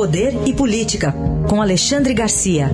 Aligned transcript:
Poder 0.00 0.32
e 0.48 0.56
Política, 0.56 1.12
com 1.46 1.60
Alexandre 1.60 2.14
Garcia. 2.14 2.68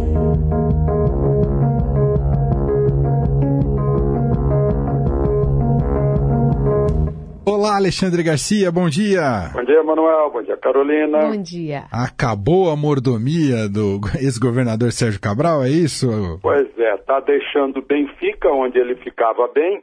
Olá, 7.45 7.75
Alexandre 7.75 8.23
Garcia, 8.23 8.71
bom 8.71 8.89
dia. 8.89 9.51
Bom 9.53 9.65
dia, 9.65 9.83
Manuel. 9.83 10.31
Bom 10.31 10.41
dia, 10.45 10.57
Carolina. 10.57 11.19
Bom 11.27 11.43
dia. 11.43 11.87
Acabou 11.91 12.71
a 12.71 12.77
mordomia 12.77 13.69
do 13.69 13.99
ex-governador 14.23 14.93
Sérgio 14.93 15.21
Cabral, 15.21 15.65
é 15.65 15.69
isso? 15.69 16.39
Pois 16.41 16.69
é, 16.79 16.97
tá 16.99 17.19
deixando 17.19 17.83
Benfica, 17.83 18.51
onde 18.51 18.79
ele 18.79 18.95
ficava 19.03 19.49
bem, 19.53 19.83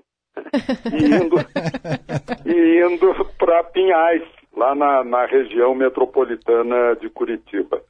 e 0.94 1.05
indo, 1.14 1.36
e 2.48 2.86
indo 2.88 3.14
para 3.38 3.66
Pinhais, 3.66 4.23
lá 4.56 4.76
na, 4.76 5.04
na 5.04 5.26
região 5.26 5.74
metropolitana 5.76 6.96
de 6.96 7.10
Curitiba. 7.10 7.82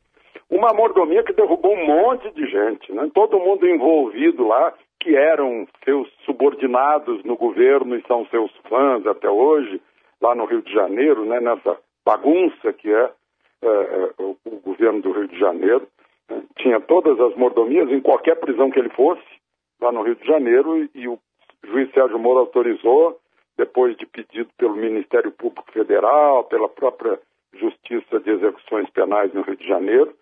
Uma 0.49 0.73
mordomia 0.73 1.23
que 1.23 1.33
derrubou 1.33 1.73
um 1.73 1.85
monte 1.85 2.29
de 2.31 2.45
gente, 2.45 2.91
né? 2.93 3.09
todo 3.13 3.39
mundo 3.39 3.67
envolvido 3.67 4.47
lá, 4.47 4.73
que 4.99 5.15
eram 5.15 5.67
seus 5.83 6.07
subordinados 6.25 7.23
no 7.23 7.35
governo 7.35 7.95
e 7.95 8.03
são 8.07 8.25
seus 8.27 8.51
fãs 8.69 9.05
até 9.05 9.29
hoje, 9.29 9.81
lá 10.21 10.33
no 10.35 10.45
Rio 10.45 10.61
de 10.61 10.71
Janeiro, 10.71 11.25
né? 11.25 11.39
nessa 11.39 11.77
bagunça 12.05 12.71
que 12.71 12.89
é, 12.89 13.11
é, 13.61 13.67
é 13.67 14.09
o, 14.19 14.37
governo 14.63 15.01
do 15.01 15.11
Rio 15.11 15.27
de 15.27 15.37
Janeiro. 15.37 15.87
Né? 16.29 16.41
Tinha 16.57 16.79
todas 16.79 17.19
as 17.19 17.35
mordomias 17.35 17.89
em 17.89 17.99
qualquer 17.99 18.35
prisão 18.39 18.71
que 18.71 18.79
ele 18.79 18.89
fosse, 18.89 19.23
lá 19.81 19.91
no 19.91 20.03
Rio 20.03 20.15
de 20.15 20.25
Janeiro, 20.25 20.77
e, 20.77 20.89
e 20.95 21.07
o 21.07 21.19
juiz 21.65 21.91
Sérgio 21.91 22.19
Moro 22.19 22.39
autorizou, 22.39 23.19
depois 23.57 23.95
de 23.97 24.05
pedido 24.05 24.49
pelo 24.57 24.75
Ministério 24.75 25.31
Público 25.31 25.71
Federal, 25.71 26.43
pela 26.45 26.69
própria 26.69 27.19
Justiça 27.53 28.19
de 28.19 28.31
Execuções 28.31 28.89
Penais 28.89 29.33
no 29.33 29.41
Rio 29.41 29.55
de 29.55 29.67
Janeiro, 29.67 30.15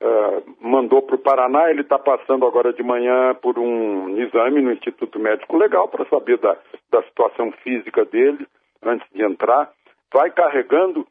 Uh, 0.00 0.56
mandou 0.60 1.00
para 1.02 1.14
o 1.14 1.18
Paraná, 1.18 1.70
ele 1.70 1.82
está 1.82 1.98
passando 1.98 2.44
agora 2.44 2.72
de 2.72 2.82
manhã 2.82 3.34
por 3.36 3.58
um 3.58 4.18
exame 4.18 4.60
no 4.60 4.72
Instituto 4.72 5.18
Médico 5.20 5.56
Legal 5.56 5.88
para 5.88 6.04
saber 6.06 6.36
da, 6.38 6.58
da 6.90 7.02
situação 7.04 7.52
física 7.62 8.04
dele 8.04 8.46
antes 8.82 9.08
de 9.12 9.22
entrar. 9.22 9.70
Vai 10.12 10.30
carregando, 10.30 11.06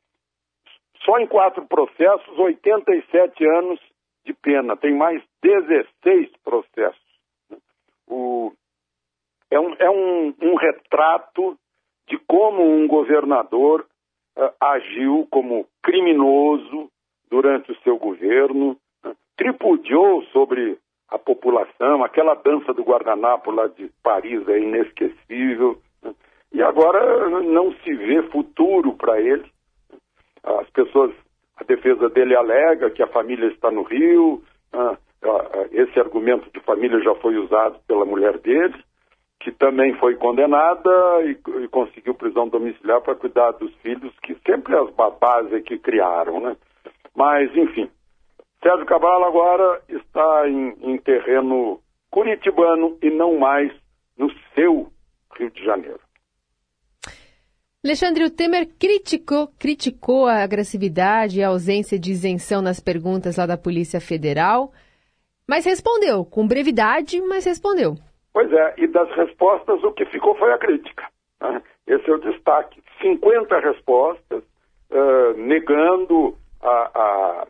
só 1.03 1.17
em 1.17 1.25
quatro 1.25 1.65
processos, 1.65 2.37
87 2.37 3.45
anos 3.45 3.79
de 4.25 4.33
pena. 4.33 4.75
Tem 4.75 4.93
mais 4.93 5.23
16 5.41 6.29
processos. 6.43 7.02
É 9.53 9.59
um, 9.59 9.75
é 9.77 9.89
um, 9.89 10.33
um 10.41 10.55
retrato 10.55 11.55
de 12.07 12.17
como 12.27 12.63
um 12.63 12.87
governador 12.87 13.85
uh, 14.35 14.49
agiu 14.59 15.27
como 15.29 15.67
criminoso, 15.83 16.89
durante 17.29 17.71
o 17.71 17.75
seu 17.83 17.97
governo, 17.97 18.77
né, 19.03 19.13
tripudiou 19.35 20.23
sobre 20.25 20.77
a 21.09 21.17
população, 21.17 22.03
aquela 22.03 22.35
dança 22.35 22.73
do 22.73 22.83
guardanapo 22.83 23.49
lá 23.51 23.67
de 23.67 23.89
Paris 24.03 24.47
é 24.47 24.59
inesquecível, 24.59 25.79
né, 26.03 26.13
e 26.51 26.61
agora 26.61 27.29
não 27.41 27.73
se 27.73 27.93
vê 27.93 28.21
futuro 28.29 28.93
para 28.93 29.19
ele. 29.19 29.45
As 30.43 30.69
pessoas, 30.69 31.11
a 31.57 31.63
defesa 31.63 32.09
dele 32.09 32.35
alega 32.35 32.91
que 32.91 33.01
a 33.01 33.07
família 33.07 33.47
está 33.49 33.71
no 33.71 33.83
Rio, 33.83 34.43
né, 34.71 34.97
esse 35.71 35.99
argumento 35.99 36.49
de 36.51 36.59
família 36.59 36.99
já 37.01 37.15
foi 37.15 37.37
usado 37.37 37.79
pela 37.87 38.05
mulher 38.05 38.37
dele, 38.39 38.75
que 39.43 39.51
também 39.51 39.93
foi 39.95 40.15
condenada 40.15 40.89
e, 41.25 41.37
e 41.63 41.67
conseguiu 41.67 42.13
prisão 42.15 42.47
domiciliar 42.47 43.01
para 43.01 43.15
cuidar 43.15 43.51
dos 43.51 43.73
filhos, 43.75 44.13
que 44.23 44.35
sempre 44.47 44.73
as 44.75 44.89
babás 44.91 45.51
é 45.51 45.59
que 45.59 45.77
criaram, 45.77 46.39
né? 46.39 46.55
Mas, 47.13 47.53
enfim, 47.55 47.89
Sérgio 48.63 48.85
Cabral 48.85 49.25
agora 49.25 49.81
está 49.89 50.47
em, 50.47 50.75
em 50.81 50.97
terreno 50.97 51.81
curitibano 52.09 52.97
e 53.01 53.09
não 53.09 53.37
mais 53.37 53.69
no 54.17 54.31
seu 54.55 54.87
Rio 55.37 55.51
de 55.51 55.63
Janeiro. 55.65 55.99
Alexandre, 57.83 58.29
Temer 58.29 58.69
criticou, 58.79 59.49
criticou 59.59 60.25
a 60.25 60.41
agressividade 60.41 61.39
e 61.39 61.43
a 61.43 61.49
ausência 61.49 61.99
de 61.99 62.11
isenção 62.11 62.61
nas 62.61 62.79
perguntas 62.79 63.35
lá 63.35 63.45
da 63.45 63.57
Polícia 63.57 63.99
Federal, 63.99 64.71
mas 65.45 65.65
respondeu, 65.65 66.23
com 66.23 66.47
brevidade, 66.47 67.21
mas 67.21 67.43
respondeu. 67.43 67.97
Pois 68.33 68.51
é, 68.51 68.73
e 68.77 68.87
das 68.87 69.09
respostas 69.11 69.83
o 69.83 69.91
que 69.91 70.05
ficou 70.05 70.35
foi 70.35 70.51
a 70.51 70.57
crítica. 70.57 71.07
Né? 71.39 71.61
Esse 71.85 72.09
é 72.09 72.13
o 72.13 72.19
destaque. 72.19 72.81
50 73.01 73.59
respostas 73.59 74.43
uh, 74.89 75.37
negando 75.37 76.35
a, 76.61 76.91
a, 76.95 77.47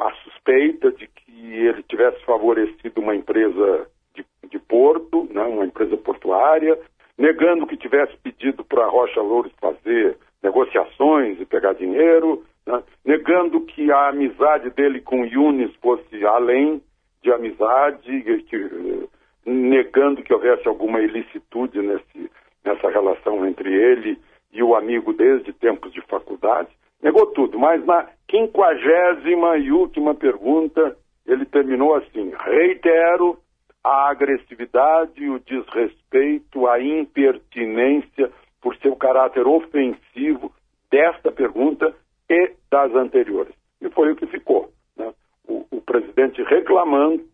a 0.00 0.12
suspeita 0.24 0.92
de 0.92 1.06
que 1.06 1.56
ele 1.66 1.82
tivesse 1.84 2.22
favorecido 2.24 3.00
uma 3.00 3.14
empresa 3.14 3.86
de, 4.14 4.24
de 4.48 4.58
porto, 4.58 5.26
né, 5.30 5.42
uma 5.44 5.64
empresa 5.64 5.96
portuária, 5.96 6.78
negando 7.16 7.66
que 7.66 7.76
tivesse 7.76 8.16
pedido 8.18 8.64
para 8.64 8.84
a 8.84 8.88
Rocha 8.88 9.20
Louros 9.20 9.52
fazer 9.60 10.16
negociações 10.42 11.40
e 11.40 11.46
pegar 11.46 11.74
dinheiro, 11.74 12.44
né, 12.66 12.82
negando 13.04 13.60
que 13.62 13.90
a 13.90 14.08
amizade 14.08 14.70
dele 14.70 15.00
com 15.00 15.24
Yunis 15.24 15.74
fosse 15.76 16.26
além 16.26 16.82
de 17.22 17.30
amizade, 17.32 18.42
que, 18.48 19.08
negando 19.44 20.22
que 20.22 20.32
houvesse 20.32 20.66
alguma 20.68 21.00
ilicitude 21.00 21.80
nesse, 21.80 22.30
nessa 22.64 22.90
relação 22.90 23.46
entre 23.46 23.72
ele 23.72 24.18
e 24.52 24.62
o 24.62 24.74
amigo 24.74 25.12
desde 25.12 25.52
tempos 25.52 25.92
de 25.92 26.00
faculdade 26.02 26.68
negou 27.02 27.26
tudo, 27.26 27.58
mas 27.58 27.84
na 27.84 28.06
quinquagésima 28.28 29.56
e 29.58 29.72
última 29.72 30.14
pergunta 30.14 30.96
ele 31.26 31.44
terminou 31.44 31.94
assim: 31.94 32.32
reitero 32.38 33.38
a 33.82 34.10
agressividade, 34.10 35.28
o 35.28 35.38
desrespeito, 35.40 36.66
a 36.66 36.80
impertinência 36.80 38.30
por 38.60 38.76
seu 38.76 38.94
caráter 38.94 39.46
ofensivo 39.46 40.52
desta 40.90 41.32
pergunta 41.32 41.94
e 42.28 42.52
das 42.70 42.94
anteriores. 42.94 43.54
E 43.80 43.88
foi 43.90 44.12
o 44.12 44.16
que 44.16 44.26
ficou. 44.26 44.70
Né? 44.96 45.12
O, 45.48 45.64
o, 45.70 45.80
presidente 45.80 46.42
reclamando 46.42 47.22
do 47.22 47.29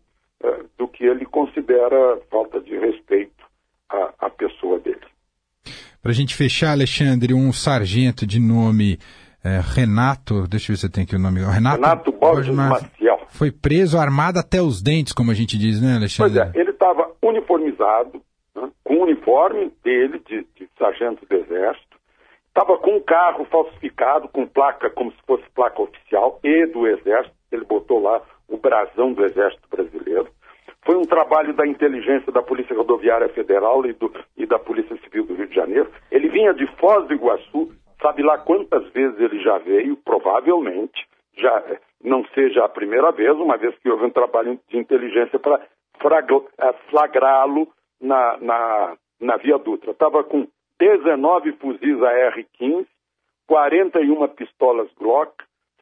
que 0.97 1.05
ele 1.05 1.25
considera 1.25 2.19
falta 2.29 2.59
de 2.59 2.75
respeito 2.75 3.45
à, 3.87 4.13
à 4.19 4.29
pessoa 4.31 4.79
dele. 4.79 5.05
Para 6.01 6.11
a 6.11 6.15
gente 6.15 6.35
fechar, 6.35 6.71
Alexandre, 6.71 7.33
um 7.33 7.53
sargento 7.53 8.25
de 8.25 8.39
nome 8.39 8.97
é, 9.43 9.61
Renato, 9.61 10.47
deixa 10.47 10.71
eu 10.71 10.73
ver 10.73 10.79
se 10.79 10.85
eu 10.87 10.91
tenho 10.91 11.05
aqui 11.05 11.15
o 11.15 11.19
nome. 11.19 11.39
Renato, 11.41 11.75
Renato 11.75 12.11
Borges 12.11 12.53
Maciel. 12.53 13.21
Foi 13.29 13.51
preso 13.51 13.97
armado 13.97 14.39
até 14.39 14.59
os 14.59 14.81
dentes, 14.81 15.13
como 15.13 15.29
a 15.29 15.33
gente 15.35 15.57
diz, 15.57 15.79
né, 15.79 15.97
Alexandre? 15.97 16.33
Pois 16.33 16.55
é, 16.55 16.59
ele 16.59 16.71
estava 16.71 17.11
uniformizado, 17.21 18.21
né, 18.55 18.69
com 18.83 18.95
o 18.95 19.03
uniforme 19.03 19.71
dele, 19.83 20.19
de, 20.27 20.45
de 20.55 20.67
sargento 20.79 21.25
do 21.25 21.35
Exército, 21.35 21.97
estava 22.47 22.77
com 22.79 22.97
um 22.97 23.01
carro 23.01 23.45
falsificado, 23.45 24.27
com 24.29 24.47
placa, 24.47 24.89
como 24.89 25.11
se 25.11 25.17
fosse 25.27 25.43
placa 25.53 25.81
oficial, 25.81 26.39
e 26.43 26.65
do 26.65 26.87
Exército, 26.87 27.35
ele 27.51 27.65
botou 27.65 28.01
lá 28.01 28.21
o 28.47 28.57
brasão 28.57 29.13
do 29.13 29.23
Exército 29.23 29.67
Brasileiro. 29.69 29.96
Foi 30.87 30.95
um 30.95 31.05
trabalho 31.05 31.53
da 31.53 31.67
inteligência 31.67 32.31
da 32.31 32.41
Polícia 32.41 32.75
Rodoviária 32.75 33.29
Federal 33.29 33.85
e, 33.85 33.93
do, 33.93 34.11
e 34.35 34.47
da 34.47 34.57
Polícia 34.57 34.97
Civil 35.03 35.25
do 35.25 35.35
Rio 35.35 35.47
de 35.47 35.53
Janeiro. 35.53 35.91
Ele 36.09 36.29
vinha 36.29 36.53
de 36.53 36.65
Foz 36.77 37.05
do 37.07 37.13
Iguaçu, 37.13 37.71
Sabe 38.01 38.21
lá 38.21 38.37
quantas 38.37 38.87
vezes 38.91 39.19
ele 39.19 39.39
já 39.39 39.57
veio? 39.57 39.97
Provavelmente 39.97 41.07
já 41.35 41.63
não 42.03 42.25
seja 42.27 42.63
a 42.63 42.69
primeira 42.69 43.11
vez, 43.11 43.35
uma 43.37 43.57
vez 43.57 43.75
que 43.79 43.89
houve 43.89 44.05
um 44.05 44.09
trabalho 44.09 44.59
de 44.69 44.77
inteligência 44.77 45.39
para 45.39 45.59
eh, 45.59 46.73
flagrá-lo 46.89 47.67
na, 48.01 48.37
na, 48.37 48.97
na 49.19 49.37
Via 49.37 49.57
Dutra. 49.57 49.91
Estava 49.91 50.23
com 50.23 50.47
19 50.79 51.53
fuzis 51.53 52.01
AR-15, 52.01 52.85
41 53.47 54.27
pistolas 54.29 54.89
Glock, 54.99 55.33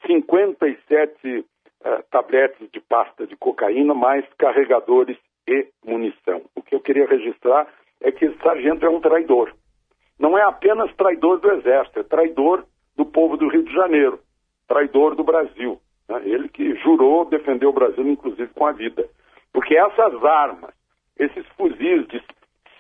57 0.06 1.40
uh, 1.40 1.46
eh, 1.86 2.04
tabletes 2.12 2.70
de 2.72 2.82
pasta 2.82 3.26
de 3.26 3.38
cocaína, 3.38 3.94
mais 3.94 4.26
carregadores 4.38 5.18
e 5.48 5.68
munição. 5.86 6.42
O 6.54 6.62
que 6.62 6.76
eu 6.76 6.82
queria 6.82 7.08
registrar 7.08 7.68
é 8.02 8.12
que 8.12 8.26
esse 8.26 8.38
sargento 8.40 8.86
é 8.86 8.90
um 8.90 9.00
traidor 9.00 9.54
não 10.20 10.38
é 10.38 10.44
apenas 10.44 10.94
traidor 10.96 11.40
do 11.40 11.52
Exército, 11.52 12.00
é 12.00 12.04
traidor 12.04 12.66
do 12.96 13.06
povo 13.06 13.38
do 13.38 13.48
Rio 13.48 13.64
de 13.64 13.74
Janeiro, 13.74 14.20
traidor 14.68 15.16
do 15.16 15.24
Brasil. 15.24 15.80
Né? 16.08 16.22
Ele 16.24 16.48
que 16.50 16.76
jurou 16.76 17.26
defender 17.26 17.66
o 17.66 17.74
Brasil, 17.74 18.08
inclusive 18.08 18.52
com 18.54 18.66
a 18.66 18.72
vida. 18.72 19.08
Porque 19.52 19.76
essas 19.76 20.24
armas, 20.24 20.74
esses 21.18 21.46
fuzis 21.58 22.08
de 22.08 22.24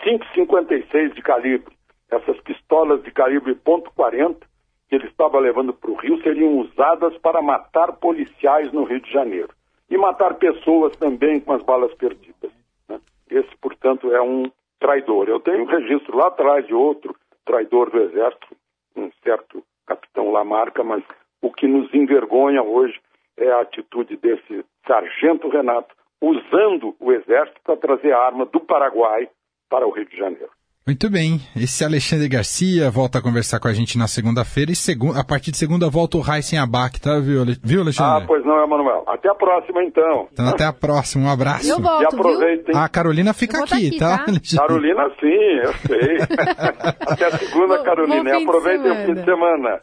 5,56 0.04 1.14
de 1.14 1.22
calibre, 1.22 1.76
essas 2.10 2.40
pistolas 2.42 3.04
de 3.04 3.12
calibre 3.12 3.56
.40 3.56 4.38
que 4.88 4.96
ele 4.96 5.08
estava 5.08 5.40
levando 5.40 5.74
para 5.74 5.92
o 5.92 5.96
Rio 5.96 6.22
seriam 6.22 6.60
usadas 6.60 7.18
para 7.18 7.42
matar 7.42 7.94
policiais 7.94 8.72
no 8.72 8.84
Rio 8.84 9.02
de 9.02 9.12
Janeiro 9.12 9.50
e 9.90 9.98
matar 9.98 10.36
pessoas 10.36 10.96
também 10.98 11.40
com 11.40 11.54
as 11.54 11.64
balas 11.64 11.94
perdidas. 11.96 12.52
Né? 12.88 13.00
Esse, 13.30 13.56
portanto, 13.58 14.14
é 14.14 14.22
um 14.22 14.52
traidor. 14.80 15.28
Eu 15.30 15.40
tenho 15.40 15.64
um 15.64 15.66
registro 15.66 16.18
lá 16.18 16.28
atrás 16.28 16.66
de 16.66 16.74
outro 16.74 17.16
traidor 17.46 17.90
do 17.90 18.00
Exército, 18.02 18.56
um 18.96 19.12
certo 19.24 19.64
capitão 19.86 20.32
Lamarca, 20.32 20.84
mas 20.84 21.04
O 21.42 21.52
que 21.52 21.68
nos 21.68 21.94
envergonha 21.94 22.64
hoje 22.64 23.00
é 23.38 23.52
a 23.52 23.62
atitude 23.62 24.18
desse 24.18 24.66
sargento 24.88 25.48
Renato, 25.48 25.94
usando 26.20 26.96
o 27.00 27.12
exército 27.12 27.62
para 27.64 27.78
trazer 27.78 28.14
arma 28.14 28.48
do 28.48 28.60
Paraguai 28.60 29.30
para 29.70 29.86
o 29.86 29.92
Rio 29.92 30.06
de 30.06 30.18
Janeiro. 30.18 30.50
Muito 30.88 31.10
bem. 31.10 31.42
Esse 31.56 31.84
Alexandre 31.84 32.30
Garcia 32.30 32.92
volta 32.92 33.18
a 33.18 33.22
conversar 33.22 33.60
com 33.60 33.68
a 33.68 33.74
gente 33.74 33.98
na 33.98 34.08
segunda-feira 34.08 34.72
e 34.72 34.76
segu 34.76 35.12
a 35.18 35.24
partir 35.24 35.50
de 35.50 35.58
segunda 35.58 35.90
volta 35.90 36.16
o 36.16 36.22
Raíssen 36.22 36.60
Abac, 36.60 37.02
tá, 37.02 37.18
viu, 37.20 37.44
viu, 37.64 37.82
Alexandre? 37.82 38.24
Ah, 38.24 38.28
pois 38.28 38.46
não, 38.46 38.64
Emanuel. 38.64 39.04
Até 39.08 39.28
a 39.28 39.34
próxima, 39.34 39.84
então. 39.84 40.28
Então, 40.32 40.48
até 40.48 40.64
a 40.64 40.72
próxima. 40.72 41.26
Um 41.28 41.32
abraço. 41.32 41.68
Eu 41.68 41.82
volto, 41.82 42.04
e 42.04 42.06
aproveitem. 42.06 42.76
A 42.78 42.88
Carolina 42.88 43.34
fica 43.34 43.64
aqui, 43.64 43.88
aqui, 43.88 43.98
tá? 43.98 44.20
tá? 44.20 44.26
Carolina, 44.60 45.10
sim, 45.20 45.26
eu 45.64 45.74
sei. 45.88 46.18
até 47.02 47.26
a 47.26 47.32
segunda, 47.40 47.78
Bom- 47.80 47.84
Carolina. 47.84 48.24
bom 48.24 48.40
E 48.40 48.44
aproveitem 48.44 48.92
o 48.92 49.06
fim 49.08 49.14
de 49.16 49.26
semana. 49.26 49.80